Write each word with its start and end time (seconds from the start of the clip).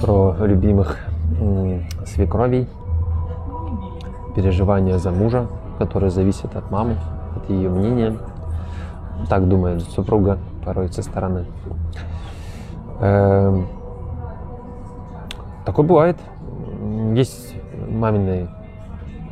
про 0.00 0.36
любимых 0.40 0.98
свекровей, 2.06 2.68
переживания 4.34 4.98
за 4.98 5.10
мужа, 5.10 5.46
которые 5.78 6.10
зависят 6.10 6.54
от 6.56 6.70
мамы, 6.70 6.96
от 7.36 7.48
ее 7.50 7.70
мнения. 7.70 8.16
Так 9.28 9.48
думает 9.48 9.82
супруга 9.82 10.38
порой 10.64 10.88
со 10.92 11.02
стороны. 11.02 11.46
Эм, 13.00 13.66
такое 15.64 15.86
бывает. 15.86 16.18
Есть 17.14 17.54
маминые 17.90 18.48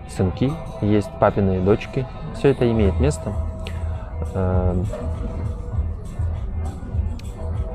сынки, 0.08 0.52
есть 0.80 1.10
папиные 1.20 1.60
дочки. 1.60 2.06
Все 2.34 2.48
это 2.48 2.70
имеет 2.70 2.98
место. 2.98 3.32
Эм, 4.34 4.86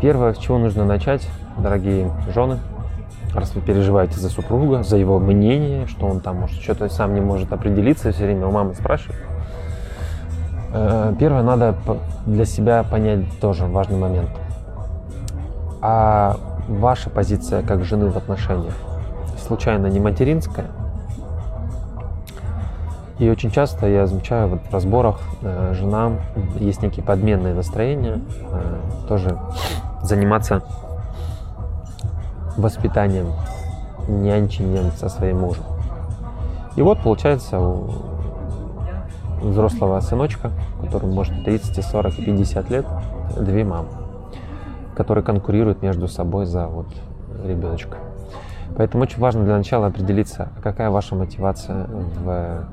первое, 0.02 0.34
с 0.34 0.38
чего 0.38 0.58
нужно 0.58 0.84
начать, 0.86 1.28
дорогие 1.58 2.12
жены, 2.34 2.60
раз 3.34 3.54
вы 3.56 3.62
переживаете 3.62 4.20
за 4.20 4.30
супруга, 4.30 4.84
за 4.84 4.98
его 4.98 5.20
мнение, 5.20 5.88
что 5.88 6.08
он 6.08 6.20
там 6.20 6.38
может 6.38 6.62
что-то 6.62 6.90
сам 6.90 7.14
не 7.14 7.22
может 7.22 7.52
определиться, 7.54 8.12
все 8.12 8.26
время 8.26 8.48
у 8.48 8.52
мамы 8.52 8.74
спрашивает. 8.74 9.20
Э, 10.74 11.14
первое, 11.20 11.44
надо 11.44 11.76
для 12.26 12.46
себя 12.46 12.84
понять 12.84 13.26
тоже 13.40 13.66
важный 13.66 13.98
момент. 13.98 14.30
А 15.82 16.38
ваша 16.68 17.10
позиция 17.10 17.64
как 17.64 17.84
жены 17.84 18.10
в 18.10 18.18
отношениях 18.18 18.74
случайно 19.38 19.88
не 19.88 20.00
материнская? 20.00 20.68
И 23.18 23.30
очень 23.30 23.52
часто 23.52 23.86
я 23.88 24.08
замечаю 24.08 24.48
вот 24.48 24.62
в 24.62 24.74
разборах 24.74 25.20
э, 25.42 25.74
жена 25.78 26.14
есть 26.58 26.82
некие 26.82 27.04
подменные 27.04 27.54
настроения, 27.54 28.22
э, 28.42 29.08
тоже 29.10 29.38
заниматься 30.02 30.64
воспитанием, 32.62 33.28
нянчением 34.08 34.92
со 34.92 35.10
своим 35.10 35.40
мужем. 35.40 35.64
И 36.76 36.82
вот 36.82 37.02
получается 37.02 37.60
у 37.60 37.92
взрослого 39.42 40.00
сыночка, 40.02 40.52
которому 40.82 41.14
может 41.14 41.44
30, 41.44 41.84
40, 41.86 42.16
50 42.16 42.70
лет, 42.70 42.86
две 43.40 43.64
мамы, 43.64 43.90
которые 44.96 45.24
конкурируют 45.24 45.82
между 45.82 46.08
собой 46.08 46.46
за 46.46 46.68
вот 46.68 46.88
ребеночка. 47.44 47.98
Поэтому 48.76 49.04
очень 49.04 49.20
важно 49.20 49.44
для 49.44 49.58
начала 49.58 49.88
определиться, 49.88 50.50
какая 50.62 50.90
ваша 50.90 51.16
мотивация 51.16 51.88
в 51.88 52.66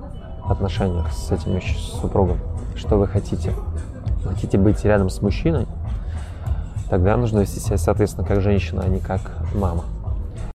отношениях 0.49 1.13
с 1.13 1.33
этим 1.33 1.61
супругом, 1.63 2.39
что 2.77 2.97
вы 2.97 3.07
хотите. 3.07 3.53
Хотите 4.25 4.59
быть 4.59 4.85
рядом 4.85 5.09
с 5.09 5.23
мужчиной, 5.23 5.67
тогда 6.89 7.17
нужно 7.17 7.41
вести 7.41 7.61
себя, 7.61 7.79
соответственно, 7.79 8.27
как 8.27 8.41
женщина, 8.41 8.83
а 8.85 8.89
не 8.89 9.01
как 9.01 9.21
мама. 9.55 9.85